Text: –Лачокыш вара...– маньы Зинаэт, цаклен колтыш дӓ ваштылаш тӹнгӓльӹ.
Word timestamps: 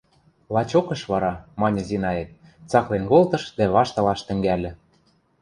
–Лачокыш 0.53 1.01
вара...– 1.11 1.33
маньы 1.59 1.81
Зинаэт, 1.87 2.29
цаклен 2.69 3.03
колтыш 3.11 3.43
дӓ 3.57 3.65
ваштылаш 3.75 4.19
тӹнгӓльӹ. 4.27 4.71